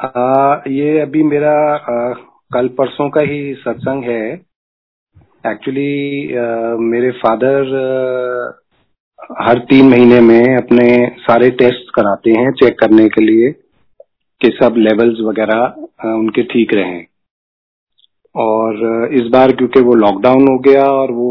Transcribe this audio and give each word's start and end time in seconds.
आ, 0.00 0.62
ये 0.68 0.98
अभी 1.00 1.22
मेरा 1.22 1.52
आ, 1.74 2.12
कल 2.54 2.68
परसों 2.78 3.08
का 3.10 3.20
ही 3.20 3.54
सत्संग 3.54 4.04
है। 4.04 4.24
एक्चुअली 5.46 6.34
मेरे 6.84 7.10
फादर 7.20 7.74
आ, 7.76 9.46
हर 9.46 9.58
तीन 9.70 9.88
महीने 9.90 10.20
में 10.20 10.56
अपने 10.56 10.86
सारे 11.20 11.50
टेस्ट 11.60 11.90
कराते 11.94 12.30
हैं 12.30 12.50
चेक 12.54 12.78
करने 12.80 13.08
के 13.08 13.24
लिए 13.24 13.50
कि 14.40 14.50
सब 14.54 14.74
लेवल्स 14.78 15.20
वगैरह 15.20 16.08
उनके 16.10 16.42
ठीक 16.52 16.74
रहें। 16.74 17.06
और 18.34 19.08
इस 19.14 19.30
बार 19.32 19.52
क्योंकि 19.52 19.80
वो 19.80 19.94
लॉकडाउन 19.96 20.48
हो 20.48 20.58
गया 20.58 20.84
और 20.92 21.10
वो 21.12 21.30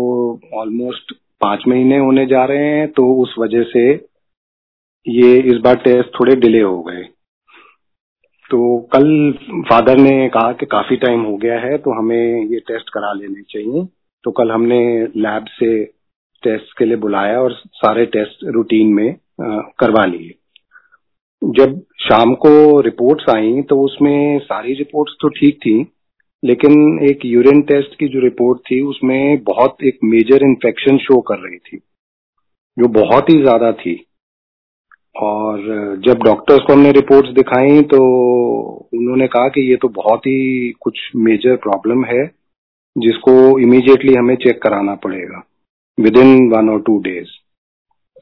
ऑलमोस्ट 0.61 1.13
पाँच 1.41 1.63
महीने 1.67 1.97
होने 1.99 2.25
जा 2.25 2.45
रहे 2.45 2.67
हैं 2.69 2.87
तो 2.91 3.05
उस 3.23 3.35
वजह 3.39 3.63
से 3.73 3.89
ये 5.05 5.37
इस 5.53 5.57
बार 5.63 5.75
टेस्ट 5.83 6.19
थोड़े 6.19 6.35
डिले 6.35 6.61
हो 6.61 6.81
गए। 6.83 7.03
तो 8.49 8.57
कल 8.93 9.07
फादर 9.69 9.97
ने 9.97 10.27
कहा 10.29 10.51
कि 10.53 10.65
काफ़ी 10.71 10.95
टाइम 10.97 11.21
हो 11.21 11.35
गया 11.37 11.59
है 11.59 11.77
तो 11.77 11.91
हमें 11.91 12.45
ये 12.45 12.59
टेस्ट 12.67 12.89
करा 12.89 13.11
लेने 13.13 13.41
चाहिए। 13.49 13.83
तो 14.23 14.31
कल 14.31 14.51
हमने 14.51 14.81
लैब 15.17 15.45
से 15.51 15.69
टेस्ट 16.43 16.77
के 16.77 16.85
लिए 16.85 16.97
बुलाया 16.97 17.39
और 17.41 17.53
सारे 17.75 18.05
टेस्ट 18.07 18.43
रूटीन 18.55 18.93
में 18.93 19.15
करवा 19.79 20.05
लिए। 20.05 20.33
जब 21.41 21.79
शाम 22.01 22.33
को 22.35 22.79
रिपोर्ट्स 22.81 23.29
आई 23.29 23.61
तो 23.61 23.79
उसमें 23.81 24.39
सारी 24.41 24.73
रिपोर्ट्स 24.75 25.15
तो 25.21 25.29
ठीक 25.31 25.57
थी, 25.57 25.75
लेकिन 26.43 26.99
एक 27.03 27.25
यूरिन 27.25 27.61
टेस्ट 27.63 27.99
की 27.99 28.07
जो 28.07 28.19
रिपोर्ट 28.21 28.59
थी, 28.61 28.81
उसमें 28.83 29.43
बहुत 29.43 29.83
एक 29.83 29.99
मेजर 30.05 30.43
इन्फेक्शन 30.43 30.97
शो 30.99 31.19
कर 31.21 31.39
रही 31.39 31.57
थी, 31.59 31.77
जो 32.77 32.87
बहुत 32.93 33.29
ही 33.29 33.41
ज़्यादा 33.41 33.71
थी। 33.73 33.95
और 35.15 35.59
जब 36.05 36.23
डॉक्टर्स 36.23 36.63
को 36.67 36.73
हमने 36.73 36.91
रिपोर्ट्स 36.91 37.29
दिखाई 37.33 37.81
तो 37.91 37.99
उन्होंने 38.93 39.27
कहा 39.27 39.47
कि 39.49 39.61
ये 39.69 39.75
तो 39.81 39.87
बहुत 39.95 40.25
ही 40.27 40.71
कुछ 40.81 40.99
मेजर 41.17 41.55
प्रॉब्लम 41.63 42.03
है, 42.05 42.25
जिसको 42.95 43.33
इमीडिएटली 43.59 44.13
हमें 44.15 44.35
चेक 44.37 44.61
कराना 44.63 44.95
पड़ेगा 45.05 45.43
विद 45.97 46.17
इन 46.17 46.49
वन 46.51 46.69
और 46.69 46.81
टू 46.81 46.97
डेज़ 47.01 47.29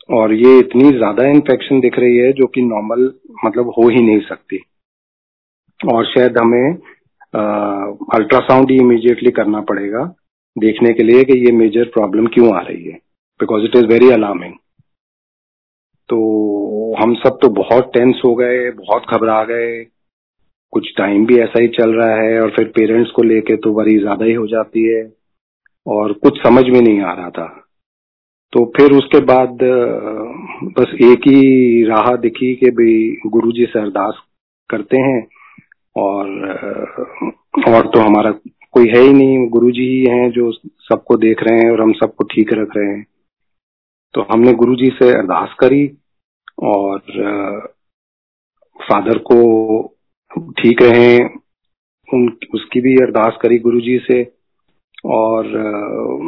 और 0.09 0.33
ये 0.35 0.57
इतनी 0.59 0.91
ज़्यादा 0.91 1.27
इन्फेक्शन 1.29 1.79
दिख 1.79 1.99
रही 1.99 2.17
है, 2.17 2.31
जो 2.33 2.47
कि 2.47 2.61
नॉर्मल 2.63 3.11
मतलब 3.45 3.69
हो 3.77 3.87
ही 3.89 4.01
नहीं 4.01 4.19
सकती। 4.21 4.57
और 5.79 6.05
शायद 6.07 6.37
हमें 6.37 6.73
अल्ट्रासाउंड 8.15 8.71
ही 8.71 8.77
इमीडिएटली 8.79 9.31
करना 9.33 9.61
पड़ेगा, 9.63 10.03
देखने 10.55 10.93
के 10.93 11.03
लिए 11.03 11.23
कि 11.23 11.37
ये 11.45 11.51
मेजर 11.53 11.89
प्रॉब्लम 11.93 12.27
क्यों 12.33 12.53
आ 12.55 12.59
रही 12.61 12.83
है 12.83 12.97
because 13.39 13.63
it 13.65 13.75
is 13.75 13.85
very 13.87 14.09
alarming 14.13 14.53
तो 16.09 16.17
हम 16.95 17.13
सब 17.15 17.37
तो 17.41 17.49
बहुत 17.53 17.91
टेंस 17.93 18.21
हो 18.25 18.33
गए, 18.35 18.69
बहुत 18.71 19.03
घबरा 19.09 19.43
गए। 19.45 19.83
कुछ 20.73 20.87
टाइम 20.97 21.25
भी 21.25 21.37
ऐसा 21.39 21.61
ही 21.61 21.67
चल 21.69 21.91
रहा 21.93 22.15
है 22.17 22.39
और 22.41 22.49
फिर 22.51 22.65
पेरेंट्स 22.75 23.11
को 23.11 23.23
लेके 23.23 23.55
तो 23.57 23.71
वरी 23.73 23.97
ज़्यादा 23.99 24.25
ही 24.25 24.33
हो 24.33 24.45
जाती 24.47 24.85
है 24.85 25.03
और 25.87 26.13
कुछ 26.23 26.41
समझ 26.43 26.63
में 26.65 26.79
नहीं 26.81 27.01
आ 27.01 27.13
रहा 27.13 27.29
था। 27.29 27.45
तो 28.53 28.65
फिर 28.77 28.93
उसके 28.93 29.19
बाद 29.25 29.63
बस 30.79 30.95
एक 31.03 31.27
ही 31.27 31.83
राह 31.85 32.15
दिखी 32.17 32.53
कि 32.55 32.71
भाई 32.71 33.29
गुरु 33.31 33.51
जी 33.51 33.65
से 33.65 33.79
अरदास 33.79 34.21
करते 34.69 34.97
हैं 34.99 35.21
और 35.95 36.29
और 37.69 37.87
तो 37.87 37.99
हमारा 37.99 38.31
कोई 38.73 38.87
है 38.89 39.01
ही 39.01 39.13
नहीं। 39.13 39.47
गुरु 39.49 39.71
जी 39.71 39.87
ही 39.87 40.03
हैं 40.09 40.29
जो 40.31 40.51
सबको 40.83 41.17
देख 41.19 41.43
रहे 41.43 41.59
हैं 41.59 41.71
और 41.71 41.81
हम 41.81 41.91
सबको 41.95 42.23
ठीक 42.25 42.53
रख 42.53 42.77
रहे 42.77 42.87
हैं। 42.87 43.05
तो 44.13 44.25
हमने 44.31 44.53
गुरु 44.55 44.75
जी 44.75 44.89
से 44.93 45.09
अरदास 45.11 45.55
करी 45.59 45.85
और 46.63 46.99
फादर 48.79 49.17
को 49.17 49.37
ठीक 50.51 50.81
रहे, 50.81 51.17
उन, 52.07 52.27
उसकी 52.53 52.81
भी 52.81 52.93
अरदास 52.95 53.37
करी 53.41 53.57
गुरुजी 53.59 53.97
से। 53.99 54.23
और 55.05 55.47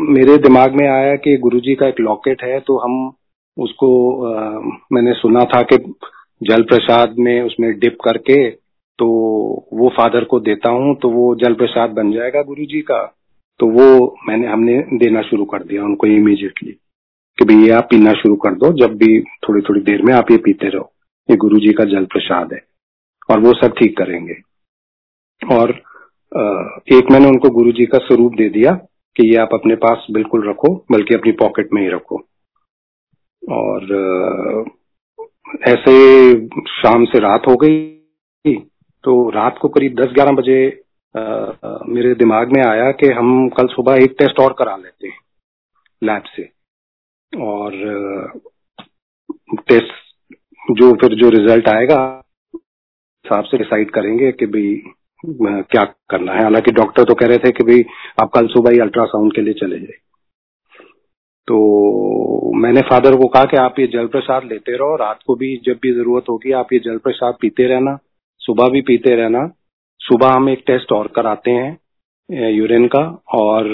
मेरे 0.09 0.37
दिमाग 0.37 0.73
में 0.75 0.87
आया 0.89 1.15
कि 1.15 1.35
गुरुजी 1.37 1.75
का 1.75 1.87
एक 1.87 1.99
लॉकेट 1.99 2.43
है 2.43 2.59
तो 2.59 2.77
हम 2.77 3.13
उसको 3.57 3.89
मैंने 4.91 5.13
सुना 5.13 5.43
था 5.45 5.61
कि 5.61 5.77
जल 6.41 6.63
प्रसाद 6.63 7.15
में 7.19 7.41
उसमें 7.41 7.71
डिप 7.79 7.97
करके 8.03 8.49
तो 8.99 9.07
वो 9.73 9.89
फादर 9.89 10.23
को 10.23 10.39
देता 10.39 10.69
हूँ 10.69 10.95
तो 10.95 11.09
वो 11.09 11.35
जल 11.35 11.53
प्रसाद 11.53 11.89
बन 11.89 12.11
जाएगा 12.11 12.41
गुरुजी 12.41 12.81
का। 12.81 13.03
तो 13.59 13.67
वो 13.67 14.15
मैंने, 14.27 14.47
हमने 14.47 14.77
देना 14.93 15.21
शुरू 15.21 15.45
कर 15.45 15.63
दिया 15.63 15.83
उनको 15.83 16.07
इमीजिएटली 16.07 16.71
कि 17.37 17.45
भाई 17.45 17.55
ये 17.57 17.71
आप 17.73 17.87
पीना 17.89 18.11
शुरू 18.13 18.35
कर 18.37 18.53
दो 18.55 18.71
जब 18.77 18.95
भी 18.97 19.19
थोड़ी 19.43 19.61
थोड़ी 19.61 19.81
देर 19.83 20.01
में 20.01 20.13
आप 20.13 20.31
ये 20.31 20.37
पीते 20.37 20.69
रहो। 20.69 20.91
ये 21.29 21.35
गुरु 21.37 21.57
जी 21.59 21.73
का 21.73 21.83
जल 21.91 22.05
प्रसाद 22.05 22.53
है 22.53 22.59
और 23.29 23.39
वो 23.39 23.53
सब 23.53 23.73
ठीक 23.77 23.97
करेंगे। 23.97 24.35
और 25.41 25.71
एक 26.93 27.11
मैंने 27.11 27.27
उनको 27.27 27.49
गुरु 27.49 27.71
जी 27.71 27.85
का 27.85 27.97
स्वरूप 27.97 28.33
दे 28.37 28.49
दिया 28.49 28.71
कि 29.15 29.27
ये 29.27 29.35
आप 29.37 29.49
अपने 29.53 29.75
पास 29.83 30.05
बिल्कुल 30.11 30.49
रखो 30.49 30.73
बल्कि 30.91 31.15
अपनी 31.15 31.31
पॉकेट 31.41 31.73
में 31.73 31.81
ही 31.81 31.89
रखो। 31.89 32.17
और 33.43 34.65
ऐसे 35.67 35.93
शाम 36.69 37.05
से 37.05 37.19
रात 37.19 37.47
हो 37.47 37.55
गई 37.55 38.55
तो 39.03 39.29
रात 39.29 39.57
को 39.61 39.67
करीब 39.69 39.95
10-11 39.95 40.31
बजे 40.31 40.57
आ, 41.15 41.21
मेरे 41.87 42.13
दिमाग 42.15 42.51
में 42.53 42.61
आया 42.63 42.89
कि 42.91 43.07
हम 43.09 43.47
कल 43.49 43.67
सुबह 43.67 44.03
एक 44.03 44.15
टेस्ट 44.19 44.39
और 44.39 44.53
करा 44.59 44.75
लेते 44.75 45.07
हैं 45.07 45.19
लैब 46.01 46.23
से। 46.27 46.43
और 47.33 47.71
टेस्ट, 49.59 49.93
जो 50.71 50.91
फिर 51.01 51.15
जो 51.15 51.29
रिज़ल्ट 51.31 51.67
आएगा 51.69 51.99
हिसाब 52.53 53.43
से 53.43 53.57
डिसाइड 53.57 53.91
करेंगे 53.91 54.31
कि 54.33 54.45
भाई 54.47 55.61
क्या 55.63 55.83
करना 56.09 56.33
है। 56.33 56.43
हालाँकि 56.43 56.71
डॉक्टर 56.71 57.03
तो 57.03 57.13
कह 57.15 57.27
रहे 57.27 57.37
थे 57.37 57.51
कि 57.51 57.63
भाई, 57.63 57.83
आप 58.21 58.31
कल 58.33 58.47
सुबह 58.47 58.71
ही 58.71 58.79
अल्ट्रासाउंड 58.79 59.33
के 59.35 59.41
लिए 59.41 59.53
चले 59.53 59.79
जाए 59.79 59.97
तो 61.47 61.57
मैंने 62.57 62.81
फादर 62.81 63.15
को 63.15 63.27
कहा 63.27 63.45
कि 63.45 63.57
आप 63.57 63.79
ये 63.79 63.85
जल 63.87 64.07
प्रसाद 64.07 64.43
लेते 64.43 64.77
रहो, 64.77 64.95
रात 64.95 65.19
को 65.27 65.35
भी 65.35 65.55
जब 65.65 65.79
भी 65.81 65.91
ज़रूरत 65.93 66.29
होगी, 66.29 66.51
आप 66.53 66.73
ये 66.73 66.79
जल 66.79 66.97
प्रसाद 66.97 67.35
पीते 67.41 67.67
रहना, 67.67 67.97
सुबह 68.41 68.69
भी 68.69 68.81
पीते 68.81 69.15
रहना। 69.15 69.47
सुबह 70.01 70.31
हम 70.31 70.49
एक 70.49 70.63
टेस्ट 70.67 70.91
और 70.91 71.07
कराते 71.15 71.51
हैं 71.51 72.49
यूरिन 72.49 72.87
का। 72.87 73.03
और 73.35 73.67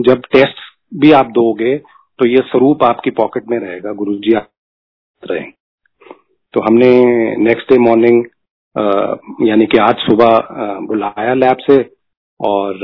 जब 0.00 0.22
टेस्ट 0.32 0.56
भी 0.94 1.12
आप 1.12 1.30
दोगे 1.32 1.76
तो 2.18 2.26
ये 2.26 2.40
स्वरूप 2.46 2.82
आपकी 2.84 3.10
पॉकेट 3.12 3.48
में 3.50 3.58
रहेगा 3.58 3.92
गुरु 3.92 4.14
जी 4.16 4.34
रहे 5.22 5.40
तो 6.54 6.60
हमने 6.60 6.90
नेक्स्ट 7.44 7.72
डे 7.72 7.78
मॉर्निंग 7.80 8.24
यानी 9.48 9.66
कि 9.66 9.78
आज 9.78 9.94
सुबह 10.00 10.38
बुलाया 10.86 11.34
लैब 11.34 11.56
से 11.60 11.78
और 12.40 12.78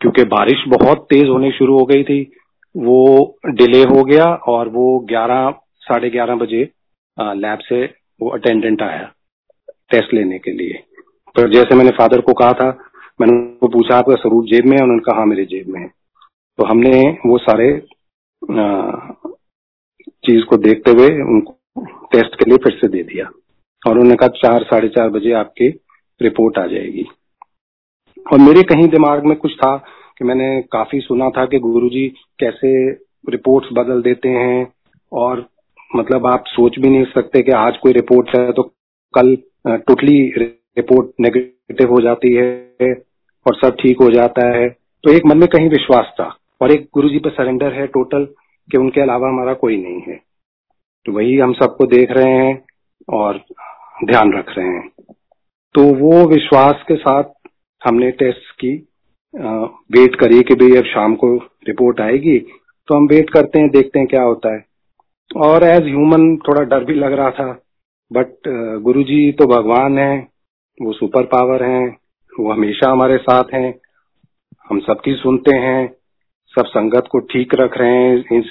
क्योंकि 0.00 0.24
बारिश 0.26 0.64
बहुत 0.68 1.06
तेज 1.10 1.28
होनी 1.28 1.50
शुरू 1.52 1.78
हो 1.78 1.84
गई 1.86 2.02
थी, 2.04 2.20
वो 2.74 3.38
डिले 3.48 3.82
हो 3.84 4.04
गया 4.04 4.24
और 4.48 4.68
वो 4.68 4.84
11 5.10 5.50
साढ़े 5.82 6.10
ग्यारह 6.10 6.36
बजे 6.36 6.62
लैब 7.16 7.58
से 7.62 7.84
वो 8.20 8.30
अटेंडेंट 8.30 8.82
आया 8.82 9.10
टेस्ट 9.90 10.14
लेने 10.14 10.38
के 10.38 10.52
लिए। 10.52 10.82
तो 11.36 11.48
जैसे 11.48 11.74
मैंने 11.74 11.90
फादर 11.98 12.20
को 12.20 12.32
कहा 12.34 12.52
था, 12.52 12.68
मैंने 13.20 13.32
उनको 13.32 13.68
पूछा, 13.68 13.96
आपका 13.96 14.14
स्वरूप 14.16 14.44
जेब 14.44 14.66
में 14.66 14.76
है? 14.76 14.82
उन्होंने 14.82 15.02
कहा 15.02 15.16
हाँ 15.16 15.26
मेरे 15.26 15.44
जेब 15.46 15.68
में 15.68 15.80
है। 15.80 15.86
तो 15.86 16.64
हमने 16.66 17.00
वो 17.26 17.38
सारे 17.40 17.70
चीज़ 18.50 20.44
को 20.44 20.56
देखते 20.56 20.90
हुए 20.90 21.06
उनको 21.22 21.84
टेस्ट 22.12 22.34
के 22.34 22.50
लिए 22.50 22.56
फिर 22.56 22.72
से 22.72 22.88
दे 22.88 23.02
दिया। 23.02 23.24
और 23.82 23.92
उन्होंने 23.92 24.16
कहा, 24.16 24.28
चार, 24.28 24.62
साढ़े 24.62 24.88
चार 24.88 25.08
बजे 25.10 25.32
आपकी 25.32 25.68
रिपोर्ट 26.20 26.58
आ 26.58 26.66
जाएगी। 26.66 27.06
और 28.26 28.38
मेरे 28.38 28.62
कहीं 28.62 28.88
दिमाग 28.88 29.24
में 29.24 29.36
कुछ 29.36 29.52
था 29.56 29.76
कि 30.18 30.24
मैंने 30.24 30.60
काफ़ी 30.72 31.00
सुना 31.00 31.28
था 31.30 31.44
कि 31.46 31.58
गुरुजी 31.58 32.08
कैसे 32.40 32.70
रिपोर्ट्स 33.30 33.68
बदल 33.72 34.02
देते 34.02 34.28
हैं, 34.28 34.72
और 35.12 35.46
मतलब 35.96 36.26
आप 36.26 36.44
सोच 36.46 36.78
भी 36.78 36.88
नहीं 36.90 37.04
सकते 37.04 37.42
कि 37.42 37.52
आज 37.52 37.76
कोई 37.76 37.92
रिपोर्ट 37.92 38.36
है 38.36 38.50
तो 38.52 38.62
कल 39.14 39.36
टोटली 39.68 40.18
रिपोर्ट 40.38 41.10
नेगेटिव 41.20 41.90
हो 41.90 42.00
जाती 42.00 42.32
है 42.34 42.92
और 43.46 43.54
सब 43.54 43.76
ठीक 43.80 44.02
हो 44.02 44.10
जाता 44.10 44.46
है। 44.48 44.68
तो 45.04 45.12
एक 45.12 45.26
मन 45.26 45.38
में 45.38 45.48
कहीं 45.48 45.68
विश्वास 45.68 46.12
था। 46.20 46.37
और 46.60 46.72
एक 46.72 46.88
गुरु 46.94 47.08
जी 47.08 47.18
पे 47.18 47.30
सरेंडर 47.30 47.72
है 47.72 47.86
टोटल 47.88 48.24
कि 48.68 48.78
उनके 48.78 49.00
अलावा 49.00 49.28
हमारा 49.28 49.54
कोई 49.56 49.76
नहीं 49.76 50.00
है। 50.02 50.16
तो 51.06 51.12
वही 51.12 51.36
हम 51.38 51.52
सबको 51.54 51.86
देख 51.86 52.10
रहे 52.10 52.32
हैं 52.32 52.62
और 53.08 53.38
ध्यान 54.04 54.32
रख 54.32 54.52
रहे 54.58 54.66
हैं। 54.66 54.88
तो 55.74 55.82
वो 55.96 56.26
विश्वास 56.28 56.82
के 56.88 56.96
साथ 56.96 57.24
हमने 57.82 58.10
टेस्ट 58.20 58.50
की 58.60 58.72
वेट 59.92 60.14
करी 60.20 60.42
कि 60.42 60.54
भाई 60.54 60.76
अब 60.76 60.84
शाम 60.86 61.14
को 61.14 61.34
रिपोर्ट 61.68 62.00
आएगी 62.00 62.38
तो 62.38 62.96
हम 62.96 63.06
वेट 63.06 63.30
करते 63.30 63.60
हैं, 63.60 63.68
देखते 63.70 63.98
हैं 63.98 64.08
क्या 64.08 64.22
होता 64.22 64.54
है। 64.54 64.64
और 65.30 65.64
एज 65.64 65.84
ह्यूमन 65.84 66.36
थोड़ा 66.38 66.62
डर 66.66 66.84
भी 66.84 66.94
लग 66.94 67.12
रहा 67.12 67.30
था 67.30 67.50
बट 68.10 68.48
गुरु 68.82 69.02
जी 69.02 69.20
तो 69.32 69.46
भगवान 69.46 69.98
है, 69.98 70.18
वो 70.80 70.92
सुपर 70.92 71.24
पावर 71.26 71.64
हैं, 71.64 71.88
वो 72.32 72.52
हमेशा 72.52 72.90
हमारे 72.90 73.16
साथ 73.18 73.54
हैं, 73.54 73.74
हम 74.70 74.80
सबकी 74.80 75.14
सुनते 75.14 75.56
हैं 75.56 75.88
सब 76.58 76.66
संगत 76.66 77.08
को 77.10 77.18
ठीक 77.32 77.54
रख 77.54 77.76
रहे 77.78 77.90
हैं 77.94 78.38
इस 78.38 78.50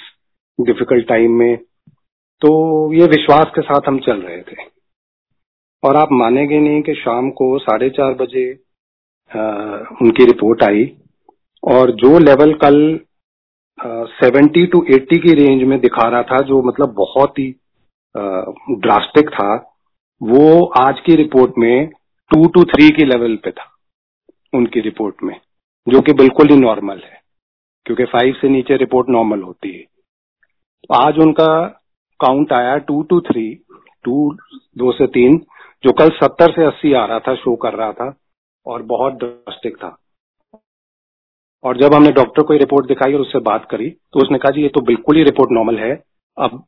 डिफ़िकल्ट 0.59 1.07
टाइम 1.07 1.31
में 1.39 1.57
तो 2.41 2.49
ये 2.93 3.05
विश्वास 3.07 3.51
के 3.55 3.61
साथ 3.61 3.87
हम 3.87 3.99
चल 3.99 4.21
रहे 4.21 4.41
थे। 4.41 4.63
और 5.83 5.95
आप 5.95 6.11
मानेंगे 6.11 6.59
नहीं 6.59 6.81
कि 6.81 6.93
शाम 6.95 7.29
को 7.31 7.57
साढ़े 7.59 7.89
चार 7.89 8.13
बजे 8.13 8.51
आ, 9.31 9.41
उनकी 10.01 10.25
रिपोर्ट 10.25 10.63
आई। 10.63 10.83
और 11.63 11.91
जो 11.95 12.17
लेवल 12.19 12.53
कल 12.63 12.77
सेवेंटी 14.13 14.65
टू 14.65 14.83
एट्टी 14.89 15.17
की 15.17 15.33
रेंज 15.35 15.63
में 15.63 15.79
दिखा 15.79 16.07
रहा 16.09 16.21
था 16.23 16.37
जो 16.43 16.61
मतलब 16.63 16.93
बहुत 16.93 17.39
ही 17.39 17.49
ड्रास्टिक 18.77 19.29
था 19.29 19.53
वो 20.21 20.63
आज 20.79 20.99
की 20.99 21.15
रिपोर्ट 21.15 21.57
में 21.57 21.87
टू 22.31 22.47
टू 22.47 22.63
थ्री 22.65 22.89
की 22.89 23.05
लेवल 23.05 23.35
पे 23.35 23.51
था 23.51 23.69
उनकी 24.53 24.81
रिपोर्ट 24.81 25.23
में 25.23 25.35
जो 25.87 26.01
कि 26.01 26.13
बिल्कुल 26.13 26.49
ही 26.49 26.57
नॉर्मल 26.57 27.01
है। 27.05 27.21
क्योंकि 27.87 28.05
फाइव 28.05 28.33
से 28.33 28.49
नीचे 28.49 28.77
रिपोर्ट 28.77 29.09
नॉर्मल 29.09 29.41
होती 29.41 29.71
है। 29.71 29.83
आज 30.97 31.17
उनका 31.19 31.45
काउंट 32.19 32.53
आया 32.53 32.77
टू 32.77 33.01
टू 33.03 33.19
थ्री 33.21 33.53
टू 34.03 34.31
दो 34.77 34.91
से 34.91 35.07
तीन, 35.07 35.37
जो 35.83 35.91
कल 35.93 36.09
सत्तर 36.15 36.51
से 36.51 36.65
अस्सी 36.65 36.93
आ 36.93 37.05
रहा 37.05 37.19
था 37.19 37.35
शो 37.35 37.55
कर 37.55 37.73
रहा 37.73 37.91
था, 37.91 38.13
और 38.65 38.81
बहुत 38.83 39.13
ड्रास्टिक 39.13 39.77
था। 39.77 39.95
और 41.63 41.77
जब 41.77 41.93
हमने 41.93 42.11
डॉक्टर 42.11 42.43
को 42.43 42.53
रिपोर्ट 42.53 42.87
दिखाई 42.87 43.13
और 43.13 43.21
उससे 43.21 43.39
बात 43.41 43.67
करी 43.71 43.89
तो 43.89 44.19
उसने 44.19 44.37
कहा, 44.37 44.51
जी, 44.51 44.61
ये 44.61 44.69
तो 44.69 44.81
बिल्कुल 44.81 45.17
ही 45.17 45.23
रिपोर्ट 45.23 45.51
नॉर्मल 45.51 45.79
है। 45.79 45.93
अब 46.37 46.63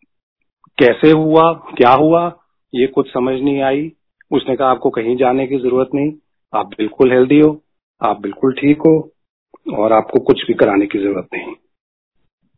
कैसे 0.77 1.11
हुआ? 1.11 1.51
क्या 1.77 1.91
हुआ? 1.93 2.25
ये 2.73 2.87
कुछ 2.87 3.13
समझ 3.13 3.39
नहीं 3.41 3.61
आई। 3.61 3.91
उसने 4.31 4.55
कहा, 4.55 4.69
आपको 4.69 4.89
कहीं 4.89 5.15
जाने 5.17 5.47
की 5.47 5.57
ज़रूरत 5.59 5.89
नहीं। 5.93 6.11
आप 6.53 6.67
बिल्कुल 6.67 7.11
हेल्दी 7.11 7.39
हो। 7.39 7.61
आप 8.01 8.21
बिल्कुल 8.21 8.53
ठीक 8.53 8.77
हो। 8.79 8.99
और 9.73 9.93
आपको 9.93 10.19
कुछ 10.19 10.45
भी 10.47 10.53
कराने 10.53 10.85
की 10.85 10.99
ज़रूरत 10.99 11.27
नहीं। 11.33 11.53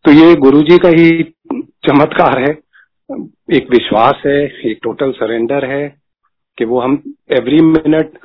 तो 0.06 0.12
ये 0.12 0.36
गुरुजी 0.36 0.78
का 0.78 0.90
ही 0.90 1.24
चमत्कार 1.88 2.40
है। 2.42 2.52
एक 3.58 3.70
विश्वास 3.70 4.22
है, 4.26 4.44
एक 4.72 4.80
टोटल 4.84 5.12
सरेंडर 5.12 5.66
है 5.66 6.02
कि 6.58 6.66
वो 6.66 6.80
हम 6.82 7.04
एवरी 7.32 7.62
मिनट 7.62 8.18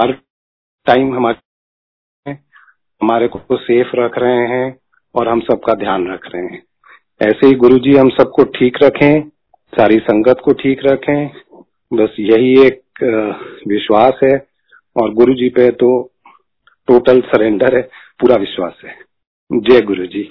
हर 0.00 0.12
टाइम 0.86 1.14
हमारे 1.14 2.32
हमारे 3.02 3.28
को 3.28 3.56
सेफ़ 3.56 3.96
रख 3.96 4.18
रहे 4.18 4.46
हैं 4.48 4.76
और 5.14 5.28
हम 5.28 5.40
सबका 5.40 5.74
ध्यान 5.74 6.06
रख 6.12 6.26
रहे 6.34 6.42
हैं। 6.42 6.62
ऐसे 7.22 7.46
ही 7.46 7.52
गुरु 7.52 7.78
जी 7.78 7.96
हम 7.96 8.08
सबको 8.08 8.44
ठीक 8.44 8.76
रखें, 8.82 9.28
सारी 9.74 9.98
संगत 9.98 10.40
को 10.44 10.52
ठीक 10.52 10.80
रखें। 10.84 11.26
बस 11.94 12.16
यही 12.20 12.52
एक 12.66 12.80
विश्वास 13.68 14.20
है। 14.24 14.46
और 14.96 15.12
गुरु 15.14 15.34
जी 15.34 15.48
पे 15.48 15.70
तो 15.70 16.10
टोटल 16.88 17.20
सरेंडर 17.20 17.76
है 17.76 17.82
पूरा 18.20 18.36
विश्वास 18.36 18.80
है। 18.84 18.94
जय 19.50 19.80
गुरु 19.80 20.06
जी 20.06 20.22